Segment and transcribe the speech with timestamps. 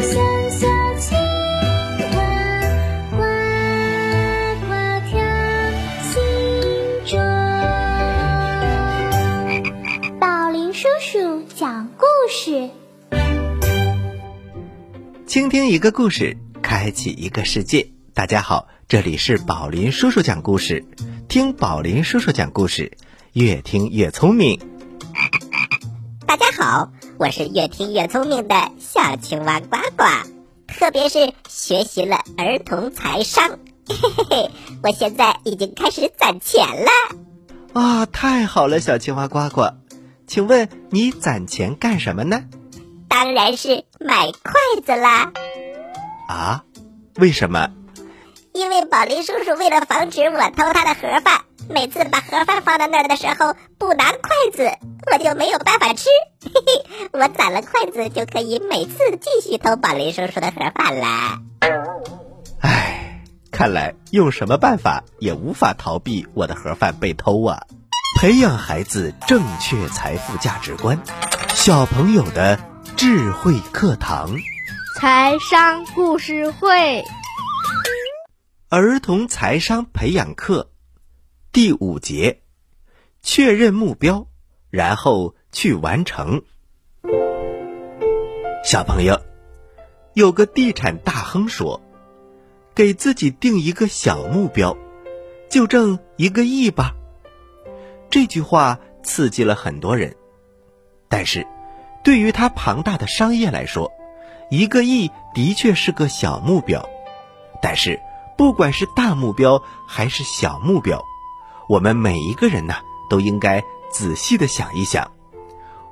[0.00, 0.66] 小小
[0.98, 1.16] 青
[2.12, 2.16] 蛙
[3.10, 3.16] 呱
[4.60, 4.66] 呱
[5.06, 5.16] 跳
[10.20, 12.68] 宝林叔叔讲故事
[15.26, 20.84] 倾听一个故事开启一个世界大家好这里是宝林叔叔讲故事
[21.28, 22.92] 听宝林叔叔讲故事
[23.32, 24.60] 越听越聪明
[26.26, 30.04] 大家好我是越听越聪明的小青蛙呱呱，
[30.66, 34.50] 特别是学习了儿童财商，嘿 嘿嘿，
[34.82, 36.90] 我现在已经开始攒钱了。
[37.72, 39.70] 啊，太好了，小青蛙呱呱，
[40.26, 42.44] 请问你攒钱干什么呢？
[43.08, 44.52] 当然是买筷
[44.84, 45.32] 子啦。
[46.28, 46.64] 啊？
[47.16, 47.70] 为什么？
[48.52, 54.20] 因为宝林叔叔为了防止我偷他的盒饭，每次把盒饭放到那儿的时候不拿筷
[54.52, 54.70] 子，
[55.12, 56.10] 我就没有办法吃。
[56.46, 61.42] 嘿嘿，我攒了筷子就可以每次继续偷宝林叔叔的盒饭啦。
[62.60, 67.62] 唉，看来用什么办法也无法逃避我的盒饭被偷啊！
[68.18, 70.98] 培养孩子正确财富价值观，
[71.50, 72.58] 小朋友的
[72.96, 74.36] 智慧课堂，
[74.98, 77.04] 财商故事会。
[78.68, 80.70] 儿童财商培养课
[81.52, 82.40] 第五节：
[83.22, 84.26] 确认目标，
[84.70, 86.42] 然后去完成。
[88.64, 89.20] 小朋友，
[90.14, 91.80] 有个地产大亨说
[92.74, 94.76] ：“给自己定一个小目标，
[95.48, 96.94] 就挣一个亿吧。”
[98.10, 100.16] 这句话刺激了很多人，
[101.08, 101.46] 但是，
[102.02, 103.92] 对于他庞大的商业来说，
[104.50, 106.88] 一个亿的确是个小目标。
[107.62, 108.00] 但是，
[108.36, 111.02] 不管是大目标还是小目标，
[111.68, 112.74] 我们每一个人呢，
[113.08, 115.12] 都应该仔细的想一想，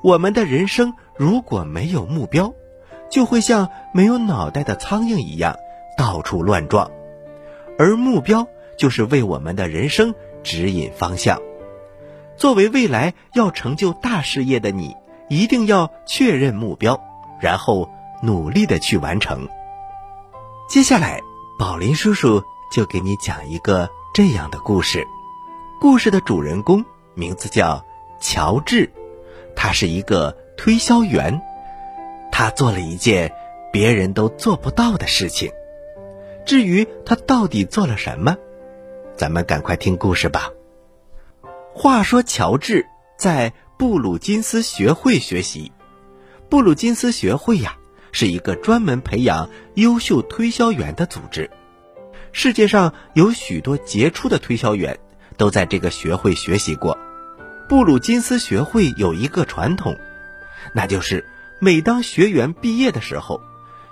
[0.04, 2.52] 我们的人生如果没有目标，
[3.10, 5.56] 就会像没有脑袋的苍蝇一样
[5.96, 6.90] 到处乱撞，
[7.78, 11.40] 而目标就是为我们的人生指引方向。
[12.36, 14.94] 作为未来要成就大事业的你，
[15.30, 17.00] 一定要确认目标，
[17.40, 17.88] 然后
[18.22, 19.48] 努力的去完成。
[20.68, 21.18] 接下来。
[21.56, 25.06] 宝林叔叔就给你讲一个这样的故事，
[25.80, 27.84] 故事的主人公名字叫
[28.20, 28.92] 乔治，
[29.64, 31.40] 他是一个推销员，
[32.30, 33.32] 他做了一件
[33.72, 35.50] 别人都做不到的事情。
[36.44, 38.36] 至于他到底做了什么，
[39.16, 40.50] 咱们赶快听故事吧。
[41.72, 42.84] 话说，乔治
[43.16, 45.72] 在布鲁金斯学会学习，
[46.50, 47.78] 布鲁金斯学会呀。
[48.12, 51.50] 是一个专门培养优秀推销员的组织，
[52.32, 54.98] 世界上有许多杰出的推销员
[55.38, 56.98] 都在这个学会学习过。
[57.68, 59.98] 布鲁金斯学会有一个传统，
[60.72, 63.40] 那就是每当学员毕业的时候，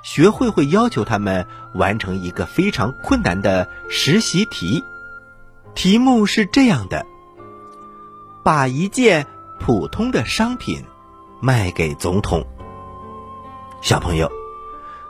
[0.03, 4.84] 学会会要求他们完成一个非常困难的实习题。
[5.75, 7.06] 题目是这样的：
[8.44, 9.27] 把一件
[9.59, 10.84] 普通的商品
[11.41, 12.44] 卖给总统。
[13.81, 14.31] 小朋友，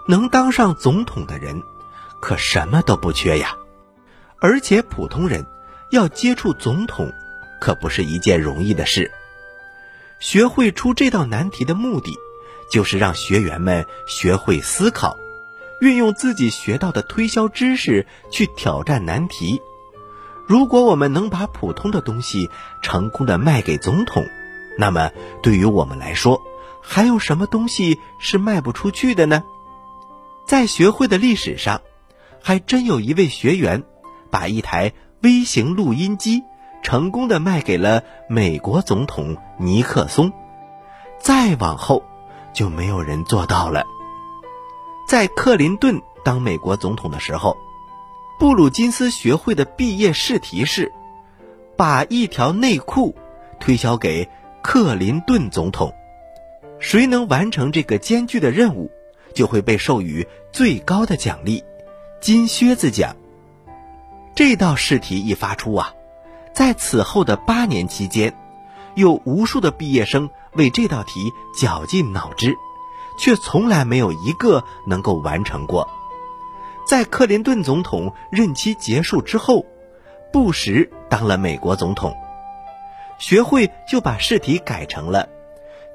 [0.06, 1.62] 能当上总统的人，
[2.20, 3.56] 可什么都不缺呀。
[4.40, 5.46] 而且普通人
[5.90, 7.12] 要接触总统，
[7.62, 9.12] 可不是一件容易的事。
[10.18, 12.18] 学会出这道难题的目的，
[12.68, 15.16] 就是让学员们学会思考，
[15.80, 19.62] 运用自己学到的推销知识去挑战难题。
[20.48, 22.50] 如果我们能把普通的东西
[22.82, 24.26] 成功的卖给总统，
[24.76, 26.42] 那么对于我们来说，
[26.82, 29.44] 还有什么东西是卖不出去的呢？
[30.48, 31.80] 在学会的历史上，
[32.42, 33.84] 还真有一位学员，
[34.32, 36.42] 把一台微型录音机
[36.82, 40.32] 成功的卖给了美国总统尼克松。
[41.18, 42.02] 再往后，
[42.52, 43.84] 就没有人做到了。
[45.08, 47.56] 在克林顿当美国总统的时候，
[48.38, 50.92] 布鲁金斯学会的毕业试题是，
[51.76, 53.14] 把一条内裤
[53.60, 54.28] 推销给
[54.62, 55.92] 克林顿总统。
[56.80, 58.90] 谁能完成这个艰巨的任务，
[59.32, 61.62] 就会被授予最高的奖励——
[62.20, 63.14] 金靴子奖。
[64.34, 65.94] 这道试题一发出啊，
[66.52, 68.36] 在此后的八年期间，
[68.94, 72.54] 有无数的毕业生为这道题绞尽脑汁，
[73.18, 75.88] 却从来没有一个能够完成过。
[76.86, 79.64] 在克林顿总统任期结束之后，
[80.32, 82.16] 布什当了美国总统，
[83.18, 85.28] 学会就把试题改成了。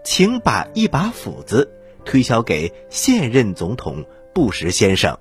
[0.03, 1.69] 请把一把斧子
[2.05, 5.19] 推销给现任总统布什先生。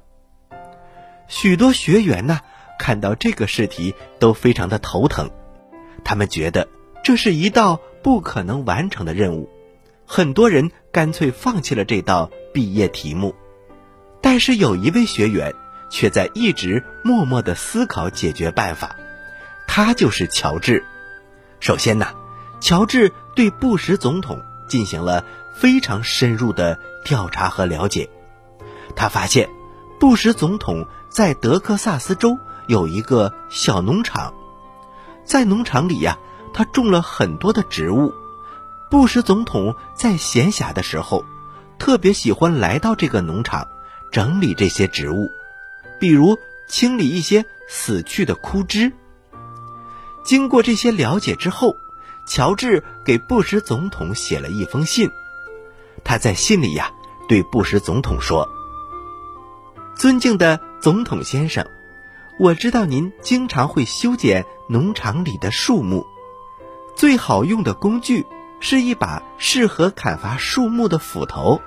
[1.27, 2.39] 许多学员呢，
[2.79, 5.31] 看到这个试题都非常的头疼，
[6.05, 6.69] 他们觉得
[7.03, 9.49] 这是一道不可能完成的任务，
[10.07, 13.35] 很多人干脆放弃了这道毕业题目。
[14.21, 15.55] 但是有一位学员
[15.91, 18.97] 却在一直默默的思考解决办法，
[19.67, 20.85] 他就是乔治。
[21.61, 22.09] 首先呢，
[22.61, 24.41] 乔治对布什总统。
[24.69, 25.25] 进行了
[25.55, 28.11] 非常深入的调查和了解，
[28.97, 29.49] 他发现
[30.01, 34.35] 布什总统在德克萨斯州有一个小农场，
[35.25, 36.19] 在农场里呀，
[36.53, 38.13] 他种了很多的植物。
[38.89, 41.25] 布什总统在闲暇的时候，
[41.79, 43.67] 特别喜欢来到这个农场，
[44.13, 45.31] 整理这些植物，
[45.99, 48.93] 比如清理一些死去的枯枝。
[50.25, 51.77] 经过这些了解之后，
[52.29, 55.11] 乔治给布什总统写了一封信。
[56.05, 56.91] 他在信里呀，
[57.29, 58.49] 对布什总统说
[59.97, 61.67] ：“尊敬的总统先生，
[62.39, 66.07] 我知道您经常会修剪农场里的树木，
[66.95, 68.27] 最好用的工具。”
[68.59, 71.61] 是一把适合砍伐树木的斧头。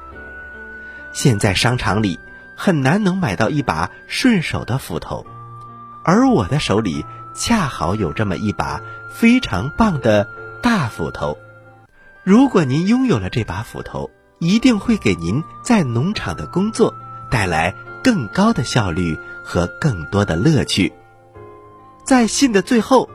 [1.14, 2.20] 现在商场里
[2.56, 5.24] 很难能买到一把顺手的斧头，
[6.04, 7.06] 而我的手里
[7.36, 8.82] 恰好有这么一把
[9.12, 10.28] 非常棒的
[10.64, 11.38] 大斧头。
[12.24, 16.96] 如果您拥有了这把斧头，一定会给您在农场的工作
[17.30, 17.76] 带来
[18.10, 20.92] 更高的效率和更多的乐趣。
[22.04, 23.08] 在信的最后，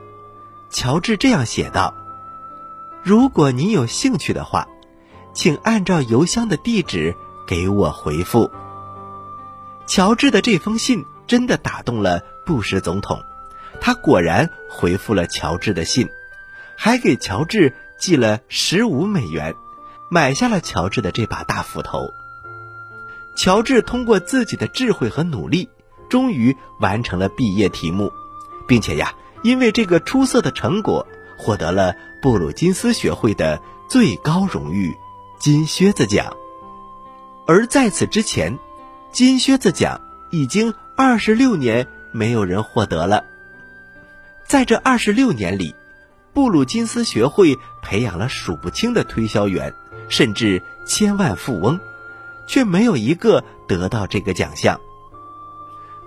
[0.70, 1.92] 乔治这样写道。
[3.02, 4.68] 如果您有兴趣的话，
[5.32, 8.48] 请按照邮箱的地址给我回复。
[9.84, 13.20] 乔治的这封信真的打动了布什总统，
[13.80, 16.08] 他果然回复了乔治的信，
[16.76, 19.56] 还给乔治寄了十五美元，
[20.08, 22.10] 买下了乔治的这把大斧头。
[23.34, 25.68] 乔治通过自己的智慧和努力，
[26.08, 28.12] 终于完成了毕业题目，
[28.66, 31.06] 并且呀，因为这个出色的成果。
[31.36, 34.94] 获得了布鲁金斯学会的最高荣誉——
[35.40, 36.36] 金靴子奖。
[37.44, 38.56] 而在此之前，
[39.10, 43.24] 金靴子奖已经二十六年没有人获得了。
[44.46, 45.74] 在这二十六年里，
[46.32, 49.74] 布鲁金斯学会培养了数不清的推销员，
[50.08, 51.80] 甚至千万富翁，
[52.46, 54.80] 却没有一个得到这个奖项。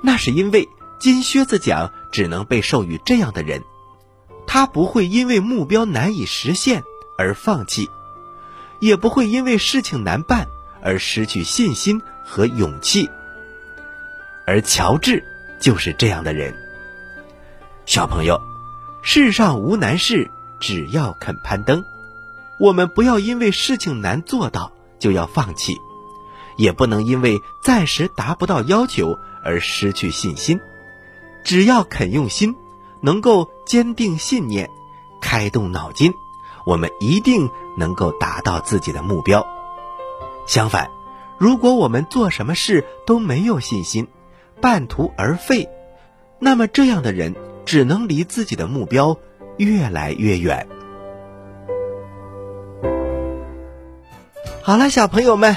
[0.01, 0.69] 那是因为
[0.99, 3.63] 金靴子奖只能被授予这样的人。
[4.45, 6.83] 他不会因为目标难以实现
[7.17, 7.89] 而放弃，
[8.79, 10.47] 也不会因为事情难办
[10.81, 13.09] 而失去信心和勇气。
[14.45, 15.25] 而乔治
[15.59, 16.55] 就是这样的人。
[17.85, 18.41] 小朋友，
[19.01, 20.31] 世上无难事，
[20.61, 21.83] 只要肯攀登。
[22.57, 25.75] 我们不要因为事情难做到就要放弃，
[26.57, 30.59] 也不能因为暂时达不到要求而失去信心。
[31.43, 32.55] 只要肯用心。
[32.99, 34.71] 能够坚定信念，
[35.21, 36.11] 开动脑筋，
[36.65, 37.47] 我们一定
[37.77, 39.45] 能够达到自己的目标。
[40.47, 40.89] 相反，
[41.37, 44.07] 如果我们做什么事都没有信心，
[44.59, 45.69] 半途而废，
[46.39, 47.35] 那么这样的人
[47.65, 49.15] 只能离自己的目标
[49.57, 50.67] 越来越远。
[54.63, 55.55] 好了，小朋友们，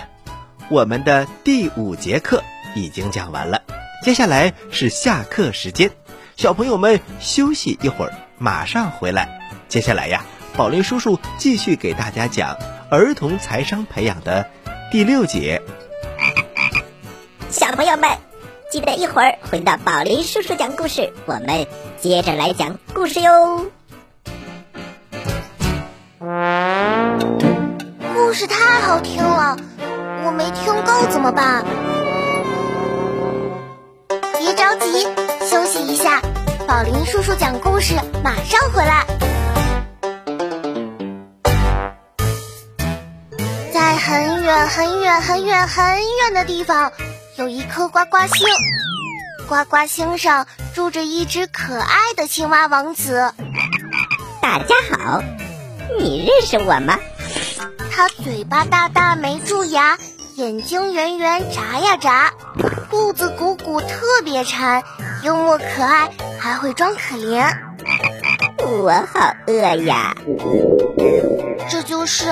[0.70, 2.44] 我们的第五节课
[2.76, 3.62] 已经讲完了，
[4.04, 5.90] 接下来是下课时间。
[6.36, 9.40] 小朋友们休息一会儿，马上回来。
[9.68, 10.24] 接下来呀，
[10.56, 12.56] 宝林叔叔继续给大家讲
[12.88, 14.48] 儿童财商培养的
[14.92, 15.60] 第六节。
[17.50, 18.08] 小朋友们，
[18.70, 21.66] 记得一会儿回到宝林叔叔讲故事，我们
[22.00, 23.66] 接着来讲故事哟。
[28.14, 29.56] 故事太好听了，
[30.30, 31.64] 我没听够怎么办？
[34.38, 35.02] 别着急，
[35.44, 36.22] 休息一下。
[36.68, 39.04] 宝林叔叔讲故事，马上回来。
[43.72, 46.92] 在很远很远很远很远的地方，
[47.36, 48.46] 有一颗呱呱星。
[49.48, 50.46] 呱呱星上
[50.76, 53.34] 住着一只可爱的青蛙王子。
[54.40, 55.20] 大家好，
[55.98, 57.00] 你认识我吗？
[57.90, 59.98] 他嘴巴大大没蛀牙，
[60.40, 62.32] 眼睛圆圆眨呀眨，
[62.88, 64.82] 肚子鼓鼓特别馋，
[65.22, 66.10] 幽默可爱。
[66.38, 67.54] 还会装可怜，
[68.56, 69.52] 我好饿
[69.84, 70.16] 呀！
[71.68, 72.24] 这就是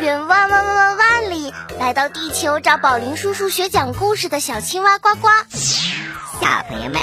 [0.00, 5.26] 远万万万万万里来到地球找宝林叔叔学讲故事的小青蛙呱呱。
[5.50, 7.02] 小朋友们，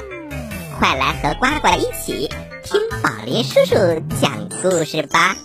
[0.79, 2.29] 快来和呱呱一起
[2.63, 3.75] 听宝林叔叔
[4.21, 5.35] 讲故事吧！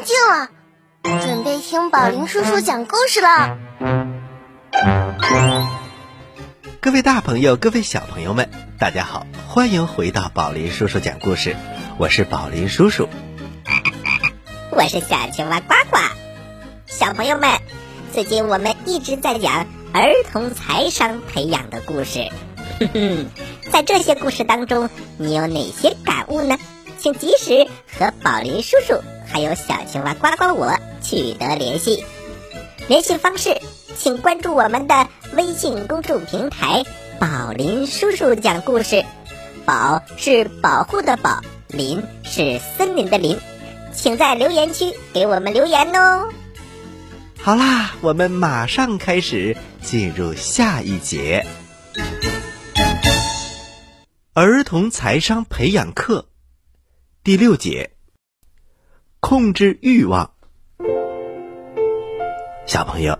[0.00, 0.48] 安静了。
[1.20, 3.58] 准备听宝林叔叔讲故事了。
[6.80, 11.54] 各位大朋友，各位小朋友们，大家好，欢迎回到宝林叔叔讲故事。
[11.98, 13.10] 我是宝林叔叔，
[14.70, 15.98] 我是小青蛙呱呱。
[16.86, 17.50] 小朋友们，
[18.10, 22.30] 最近我们一直在讲儿童财商培养的故事。
[22.78, 23.26] 哼哼，
[23.70, 24.88] 在这些故事当中，
[25.18, 26.56] 你有哪些感悟呢？
[26.96, 28.94] 请及时和宝林叔叔。
[29.32, 32.04] 还有小青蛙呱呱我取得联系。
[32.88, 33.60] 联系方式，
[33.96, 36.84] 请关注我们的微信公众平台
[37.20, 39.04] “宝林叔叔讲故事”。
[39.64, 43.38] 宝是保护的宝，林是森林的林。
[43.92, 46.28] 请在留言区给我们留言哦。
[47.40, 51.46] 好啦，我们马上开始进入下一节。
[54.32, 56.28] 儿童财商培养课
[57.22, 57.90] 第六节：
[59.20, 60.32] 控制欲望。
[62.66, 63.18] 小朋友，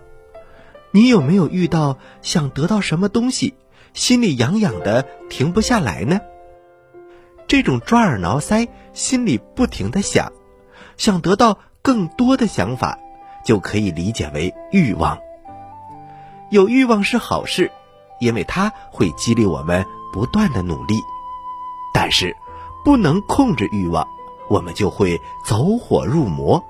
[0.91, 3.53] 你有没有遇到想得到什么东西，
[3.93, 6.19] 心里痒痒的停不下来呢？
[7.47, 10.33] 这种抓耳挠腮，心里不停的想，
[10.97, 12.97] 想得到更多的想法，
[13.45, 15.19] 就可以理解为欲望。
[16.49, 17.71] 有欲望是好事，
[18.19, 20.95] 因为它会激励我们不断的努力。
[21.93, 22.35] 但是，
[22.83, 24.07] 不能控制欲望，
[24.51, 25.17] 我们就会
[25.47, 26.63] 走火入魔。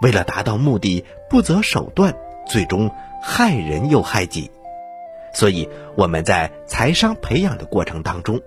[0.00, 2.16] 为了达到目的，不择手段，
[2.46, 2.90] 最终
[3.22, 4.50] 害人又害己。
[5.34, 8.40] 所以，我们在财商培养的过程当中，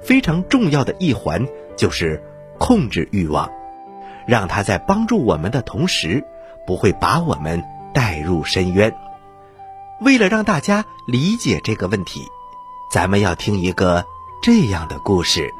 [0.00, 2.22] 非常重要的一环就是
[2.58, 3.50] 控制欲望，
[4.26, 6.24] 让它在帮助我们的同时，
[6.66, 8.94] 不会把我们带入深渊。
[10.00, 12.20] 为了让大家理解这个问题，
[12.92, 14.04] 咱们要听一个。
[14.42, 15.54] 这样的故事。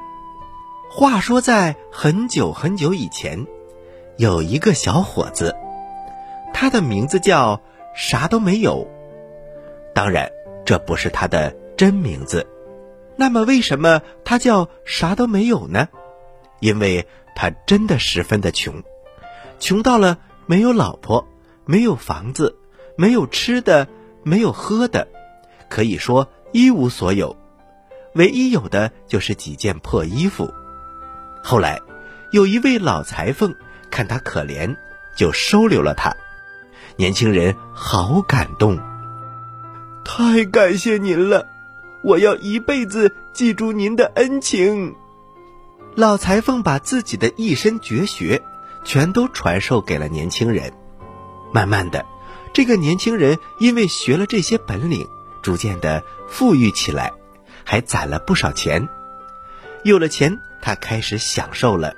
[0.94, 3.46] 话说，在很久很久以前，
[4.18, 5.56] 有一个小伙子，
[6.52, 7.62] 他的名字叫
[7.96, 8.87] 啥都没有。
[9.94, 10.30] 当然，
[10.66, 12.46] 这不是他的真名字。
[13.16, 15.88] 那么，为什么他叫啥都没有呢？
[16.61, 18.82] 因为他真的十分的穷，
[19.58, 21.26] 穷到了没有老婆，
[21.64, 22.58] 没有房子，
[22.96, 23.88] 没有吃的，
[24.25, 25.08] 没有喝的，
[25.70, 27.34] 可以说一无所有。
[28.14, 30.52] 唯一有的就是几件破衣服。
[31.42, 31.80] 后来，
[32.30, 33.54] 有一位老裁缝
[33.90, 34.76] 看他可怜，
[35.16, 36.14] 就收留了他。
[36.96, 38.78] 年轻人好感动，
[40.04, 41.49] 太感谢您了！
[42.02, 44.94] 我要一辈子记住您的恩情。
[45.94, 48.42] 老裁缝把自己的一身绝学
[48.84, 50.72] 全都传授给了年轻人。
[51.52, 52.06] 慢慢的，
[52.52, 55.06] 这个年轻人因为学了这些本领，
[55.42, 57.12] 逐渐的富裕起来。
[57.64, 58.88] 还攒了不少钱，
[59.85, 61.95] 有了钱，他开始享受了，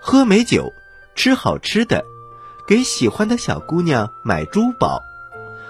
[0.00, 0.72] 喝美酒，
[1.14, 2.04] 吃好吃的，
[2.66, 5.02] 给喜欢的小姑娘买珠宝。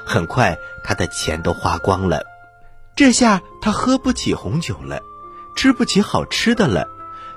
[0.05, 2.23] 很快，他的钱都花光了，
[2.95, 5.01] 这下他喝不起红酒了，
[5.57, 6.89] 吃不起好吃的了，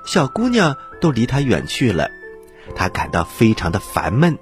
[0.04, 2.08] 小姑娘都离他远去了，
[2.76, 4.38] 他感到非常的烦闷。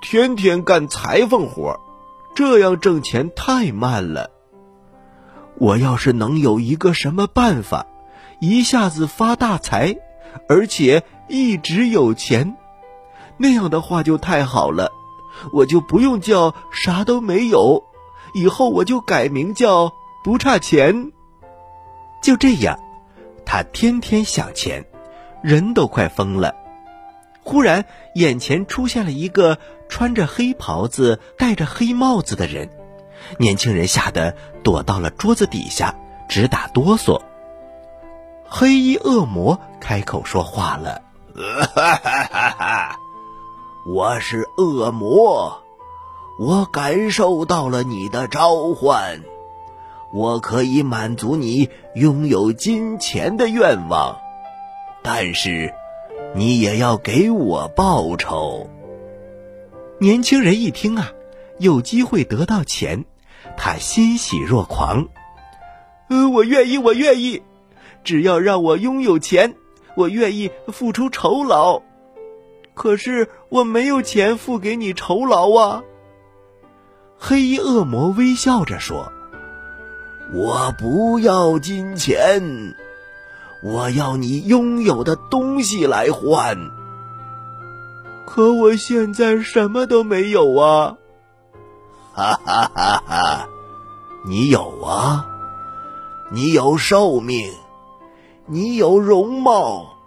[0.00, 1.78] 天天干裁缝活，
[2.34, 4.30] 这样挣钱太慢了。
[5.56, 7.84] 我要是能有一个什么办法，
[8.40, 9.96] 一下子发大财，
[10.48, 12.56] 而且一直有钱，
[13.36, 14.92] 那样的话就太好了，
[15.52, 17.84] 我就不用叫啥都没有，
[18.34, 19.92] 以后我就改名叫
[20.22, 21.12] 不差钱。
[22.22, 22.78] 就这样，
[23.44, 24.84] 他天天想钱，
[25.42, 26.54] 人都快疯了。
[27.42, 32.70] 忽然，眼前出现了一个穿着黑袍子、戴着黑帽子的人。
[33.38, 35.94] 年轻人吓得躲到了桌子底下，
[36.28, 37.20] 直打哆嗦。
[38.50, 41.02] 黑衣恶魔开口说话了
[43.86, 45.62] ：“我是恶魔，
[46.38, 49.20] 我感受到了你的召唤，
[50.12, 54.18] 我可以满足你拥有金钱的愿望，
[55.02, 55.74] 但是
[56.34, 58.70] 你也要给我报酬。”
[60.00, 61.12] 年轻人一听啊，
[61.58, 63.04] 有机会得到钱。
[63.56, 65.08] 他欣喜若狂，
[66.08, 67.42] 呃，我愿意，我愿意，
[68.08, 69.54] 只要让我拥有钱，
[69.94, 71.82] 我愿意付出酬劳。
[72.72, 75.82] 可是我没有钱付给你酬劳啊！
[77.18, 79.12] 黑衣恶魔微笑着说
[80.32, 82.74] ：“我不要金钱，
[83.62, 86.56] 我要你拥有的东西来换。
[88.24, 90.96] 可我现在什么都没有啊！”
[92.16, 93.02] 哈哈哈！
[93.06, 93.48] 哈，
[94.24, 95.26] 你有啊，
[96.30, 97.52] 你有寿命，
[98.50, 99.98] 你有容貌，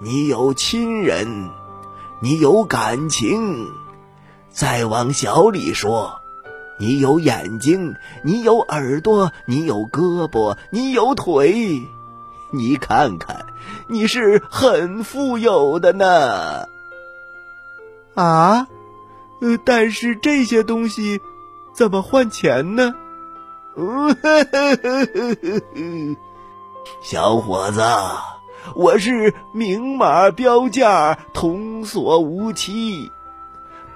[0.00, 1.50] 你有亲人，
[2.20, 3.68] 你有感情。
[4.50, 6.20] 再往小里说，
[6.78, 11.82] 你有眼睛，你有耳朵，你有胳膊，你有腿。
[12.50, 13.46] 你看看，
[13.86, 16.66] 你是很富有的呢。
[18.14, 18.66] 啊，
[19.40, 21.20] 呃，但是这些东西。
[21.72, 22.94] 怎么换钱呢？
[27.02, 27.82] 小伙子，
[28.74, 33.12] 我是明码标价，童叟无欺。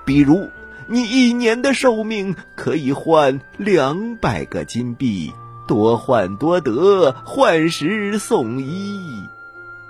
[0.04, 0.48] 比如，
[0.86, 5.32] 你一年的寿命可以换两百个金币，
[5.66, 9.00] 多换多得，换十送一。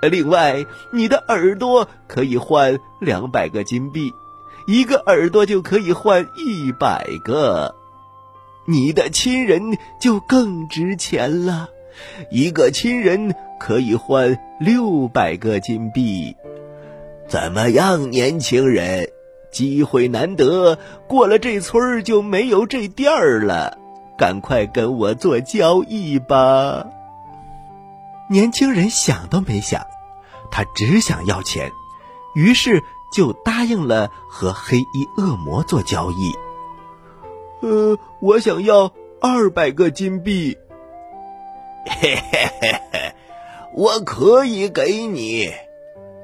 [0.03, 4.15] 另外，你的耳朵可以换两百个金币，
[4.67, 7.75] 一个耳朵就可以换一百个。
[8.67, 11.69] 你的亲人就更值钱了，
[12.31, 16.37] 一个亲人可以换六百个金币。
[17.29, 19.09] 怎么样，年轻人？
[19.51, 20.79] 机会难得，
[21.09, 23.79] 过了这村就没有这店儿了，
[24.17, 26.87] 赶快跟我做交易吧。
[28.29, 29.85] 年轻人想都没想，
[30.53, 31.73] 他只想要钱，
[32.37, 32.81] 于是
[33.13, 36.33] 就答应了和黑衣恶魔做交易。
[37.61, 40.57] 呃，我想要二百个金币。
[41.87, 43.15] 嘿嘿嘿嘿，
[43.75, 45.53] 我可以给你。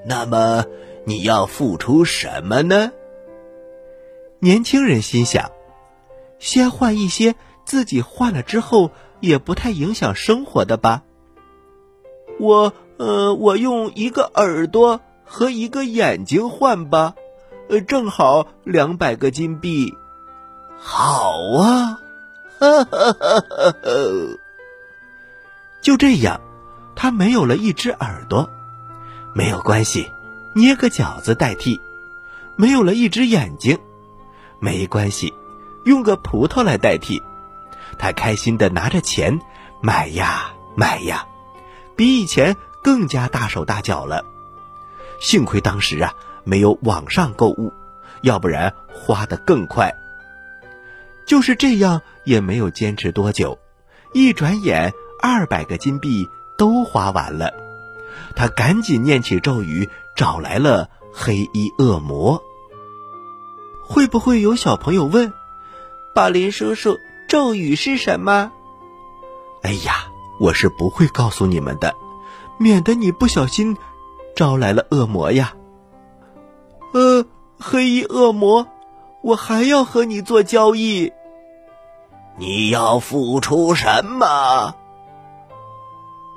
[0.04, 0.64] 那么
[1.04, 2.92] 你要付出什么呢？
[4.38, 5.50] 年轻人心想：
[6.38, 11.02] 先换一些自己换了之后也不太影响生活的吧。
[12.38, 17.14] 我呃，我用一个耳朵和一个眼睛换吧，
[17.68, 19.94] 呃，正好两百个金币。
[20.78, 21.98] 好啊，
[22.58, 23.72] 哈哈哈哈哈！
[25.86, 26.40] 就这样，
[26.96, 28.50] 他没有了一只耳朵，
[29.32, 30.10] 没有关系，
[30.52, 31.80] 捏个饺子代替；
[32.56, 33.78] 没有了一只眼睛，
[34.58, 35.32] 没关系，
[35.84, 37.22] 用个葡萄来代替。
[38.00, 39.38] 他开心的拿着钱
[39.80, 41.24] 买呀买呀。
[41.94, 44.24] 比以前更加大手大脚了，
[45.20, 47.72] 幸亏当时啊没有网上购物，
[48.22, 49.94] 要不然花的更快。
[51.26, 53.56] 就是这样，也没有坚持多久，
[54.12, 57.52] 一转眼二百个金币都花完了。
[58.34, 62.42] 他赶紧念起咒语，找来了黑衣恶魔。
[63.82, 65.32] 会不会有小朋友问
[66.14, 66.98] ：“宝林叔叔，
[67.28, 68.52] 咒语是什么？”
[69.62, 70.08] 哎呀！
[70.38, 71.94] 我是不会告诉你们的，
[72.58, 73.74] 免得你不小心
[74.34, 75.54] 招来了恶魔呀。
[76.92, 77.24] 呃，
[77.58, 78.68] 黑衣恶魔，
[79.22, 81.10] 我还要和你做交易。
[82.36, 84.74] 你要付出什么？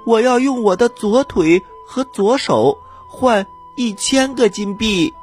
[0.09, 3.45] 我要用我的左腿和左手换
[3.77, 5.13] 一千个金币。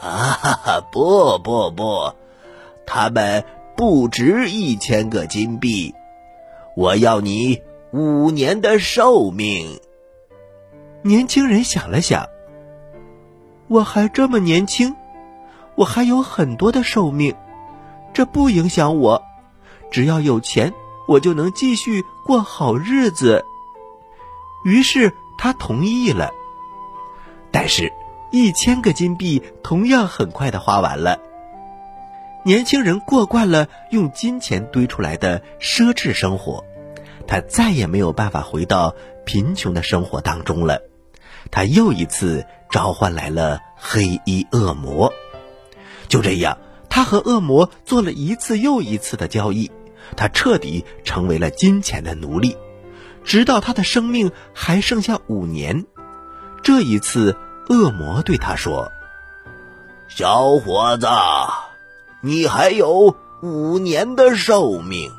[0.00, 2.12] 啊， 不不不，
[2.84, 3.44] 他们
[3.76, 5.94] 不值一千个金币。
[6.76, 9.80] 我要你五年的寿命。
[11.02, 12.26] 年轻人想了想，
[13.68, 14.96] 我还这么年轻，
[15.76, 17.36] 我还有很多的寿命，
[18.12, 19.22] 这不影响我。
[19.92, 20.74] 只要有钱，
[21.06, 23.44] 我就能继续过好日子。
[24.66, 26.32] 于是他同意了。
[27.52, 27.92] 但是，
[28.32, 31.20] 一千个金币同样很快的花完了。
[32.44, 36.64] 年轻人过惯了用金钱堆出来的奢侈生活，
[37.28, 38.92] 他再也没有办法回到
[39.24, 40.82] 贫穷的生活当中了。
[41.52, 45.12] 他又一次召唤来了黑衣恶魔。
[46.08, 46.58] 就这样，
[46.90, 49.70] 他和恶魔做了一次又一次的交易，
[50.16, 52.56] 他彻底成为了金钱的奴隶，
[53.26, 55.84] 直到他的生命还剩下五年。
[56.62, 57.36] 这一次，
[57.68, 58.90] 恶魔对他说
[60.08, 61.06] ：“小伙子。”
[62.22, 65.12] 你还有五年的寿命，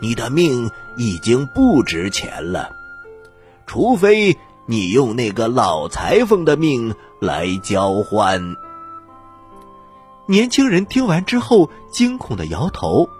[0.00, 2.70] 你的命已经不值钱了，
[3.66, 8.54] 除非你用那个老裁缝的命来交换。
[10.26, 13.10] 年轻人听完之后，惊恐的摇头：“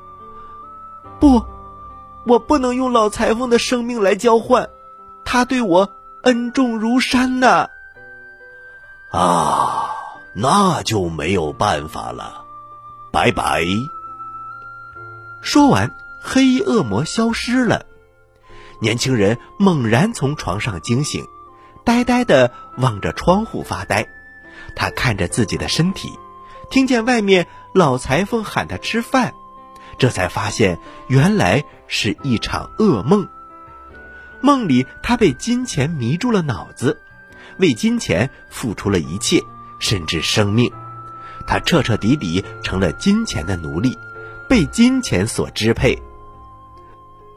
[1.21, 1.45] 不，
[2.27, 4.69] 我不能用老裁缝的生命来交换，
[5.25, 5.91] 他对我
[6.23, 7.69] 恩重如山呐。”
[9.13, 9.91] 啊，
[10.35, 12.45] 那就没有办法了。
[13.13, 13.65] 拜拜。
[15.41, 17.87] 说完，黑衣恶魔消失了。
[18.81, 21.27] 年轻人猛然从床上惊醒，
[21.85, 24.09] 呆呆的望着窗户发呆。
[24.75, 26.11] 他看着自己的身体，
[26.71, 29.35] 听见外面老裁缝喊他吃饭，
[29.99, 30.79] 这才发现
[31.09, 33.29] 原来是一场噩梦。
[34.41, 37.01] 梦里他被金钱迷住了脑子，
[37.59, 39.43] 为金钱付出了一切，
[39.79, 40.71] 甚至生命。
[41.47, 43.99] 他彻彻底底成了金钱的奴隶，
[44.49, 46.03] 被金钱所支配。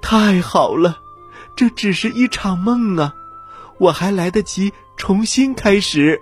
[0.01, 0.99] 太好了，
[1.55, 3.15] 这只是一场梦啊！
[3.77, 6.21] 我还来得及重新开始。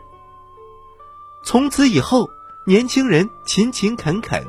[1.43, 2.29] 从此以后，
[2.65, 4.47] 年轻人勤勤恳恳、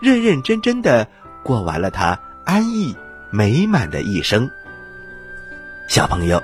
[0.00, 1.10] 认认真真的
[1.48, 2.94] 过完了他安逸
[3.30, 4.50] 美满的一生。
[5.88, 6.42] 小朋友，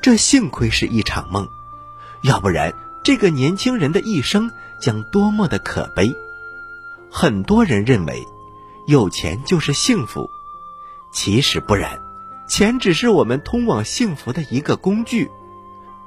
[0.00, 1.48] 这幸亏是一场梦，
[2.22, 6.16] 要不然这个年轻人的一生将多么的可悲。
[7.10, 8.24] 很多人认为，
[8.86, 10.30] 有钱就是幸福，
[11.12, 12.00] 其实不然，
[12.46, 15.28] 钱只是我们通往幸福的一个工具。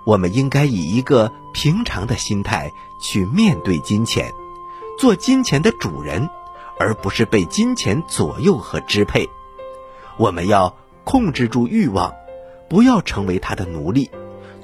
[0.06, 4.34] 我们应该以一个平常的心态去面对金钱，
[4.98, 6.30] 做金钱的主人，
[6.84, 9.30] 而不是被金钱左右和支配。
[10.17, 12.13] 我们要控制住欲望，
[12.69, 14.12] 不要成为他的奴隶，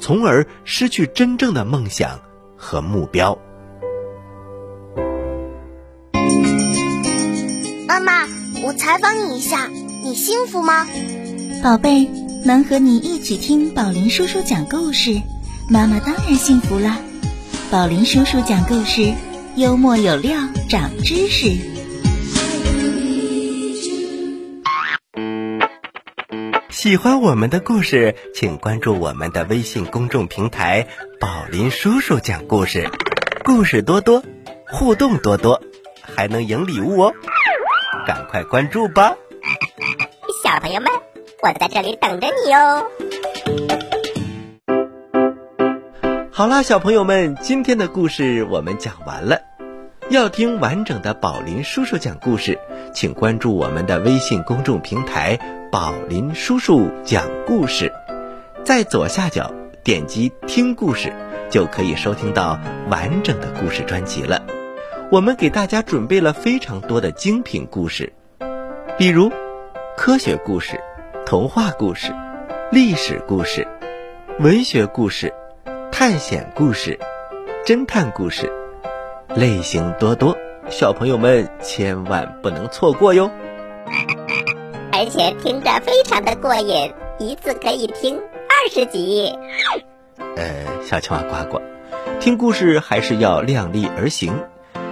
[0.01, 2.19] 从而失去真正的梦想
[2.57, 3.39] 和目标。
[7.87, 8.27] 妈妈，
[8.63, 9.67] 我采访你一下，
[10.03, 10.85] 你幸福吗？
[11.63, 12.09] 宝贝，
[12.43, 15.21] 能和你一起听宝林叔叔讲故事，
[15.69, 16.97] 妈妈当然幸福了。
[17.71, 19.13] 宝林叔叔讲故事，
[19.55, 21.78] 幽默有料，长知识。
[26.69, 30.85] 喜欢我们的故事，请关注我们的微信公众平台
[31.19, 32.87] “宝林叔叔讲故事”，
[33.43, 34.23] 故事多多，
[34.67, 35.59] 互动多多，
[36.01, 37.13] 还能赢礼物哦！
[38.05, 39.15] 赶快关注吧，
[40.43, 40.91] 小朋友们，
[41.41, 42.85] 我在这里等着你哦。
[46.31, 49.41] 好啦，小朋友们，今天的故事我们讲完了。
[50.09, 52.59] 要听完整的宝林叔叔讲故事，
[52.93, 55.39] 请关注我们的微信公众平台
[55.71, 57.93] “宝林叔叔讲故事”，
[58.65, 59.53] 在左下角
[59.83, 61.13] 点击听故事，
[61.51, 64.41] 就可以收听到完整的故事专辑了。
[65.11, 68.11] 我们给大家准备了非常多的精品故事，
[68.97, 69.31] 比如
[69.95, 70.81] 科学故事、
[71.23, 72.11] 童话故事、
[72.71, 73.67] 历史故事、
[74.39, 75.31] 文学故事、
[75.91, 76.97] 探险故事、
[77.63, 78.51] 侦探故事。
[79.35, 80.35] 类型多多，
[80.67, 83.29] 小朋友们千万不能错过哟！
[84.99, 89.33] 而且听着非常的过瘾，一次可以听二十集。
[90.35, 91.61] 呃，小青蛙呱呱，
[92.19, 94.43] 听故事还是要量力而行。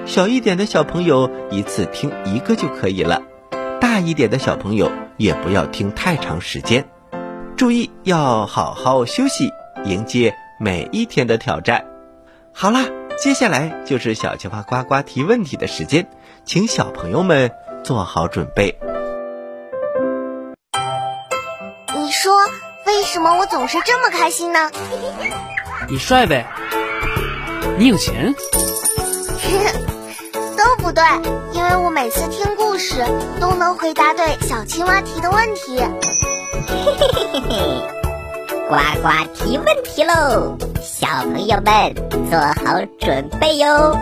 [0.06, 3.22] 小一点的小朋友一次听一个就可以了，
[3.82, 6.86] 大一点的小朋友也不要听太长时间。
[7.58, 9.52] 注意要好好休息，
[9.84, 11.86] 迎接每一天的挑战。
[12.54, 12.86] 好啦。
[13.20, 16.08] 接下来就是小青蛙呱呱提问题的时间，
[16.46, 17.52] 请小朋友们
[17.84, 18.78] 做好准备。
[23.08, 24.70] 什么我总是这么开心呢？
[25.88, 26.46] 你帅呗，
[27.78, 28.36] 你有钱，
[30.58, 31.02] 都不对，
[31.54, 33.02] 因为我每次听故事
[33.40, 35.78] 都能回答对小青蛙提的问题。
[35.78, 35.86] 嘿
[37.00, 37.82] 嘿嘿嘿嘿。
[38.68, 41.96] 呱呱提问题喽，小朋友们
[42.30, 43.98] 做好准备哟！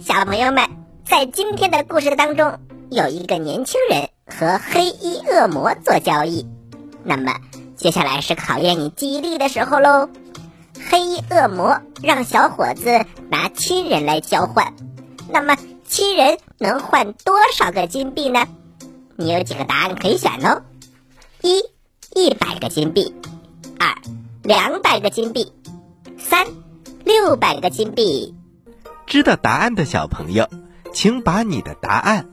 [0.00, 0.66] 小朋友们，
[1.04, 2.58] 在今天的故事当中，
[2.90, 6.46] 有一个年轻人和黑衣恶魔做交易。
[7.04, 7.34] 那么，
[7.76, 10.08] 接下来是考验你记忆力的时候喽。
[10.90, 14.74] 黑衣恶魔让小伙子拿亲人来交换，
[15.28, 15.56] 那么
[15.88, 18.46] 亲人能换多少个金币呢？
[19.16, 20.62] 你有几个答案可以选哦。
[21.40, 21.62] 一
[22.14, 23.14] 一百个金币，
[23.78, 23.94] 二
[24.42, 25.52] 两百个金币，
[26.18, 26.46] 三
[27.04, 28.34] 六百个金币。
[29.06, 30.48] 知道答案的小朋友，
[30.92, 32.28] 请把你的答案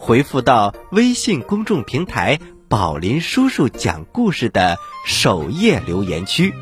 [0.00, 2.38] 回复到微信公众平台
[2.70, 6.54] “宝林叔叔讲故事”的首页留言区，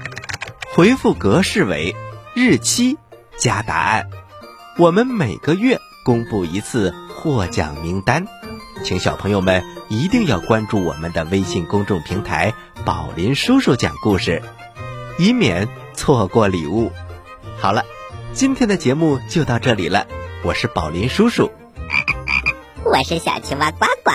[0.75, 1.95] 回复格式为
[2.35, 2.97] 日期
[3.37, 4.09] 加答案。
[4.79, 8.27] 我们每个月公布一次获奖名单。
[8.83, 12.55] 请小朋友们一定要关注我们的微信公众平台
[12.87, 14.43] “宝林叔叔讲故事”，
[15.21, 16.91] 以免错过礼物。
[17.59, 17.85] 好了，
[18.33, 20.07] 今天的节目就到这里了。
[20.43, 21.53] 我是宝林叔叔，
[22.89, 24.13] 我是小青蛙呱呱，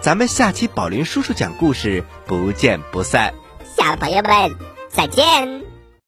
[0.00, 3.34] 咱们下期宝林叔叔讲故事不见不散。
[3.76, 4.56] 小朋友们
[4.88, 5.69] 再见。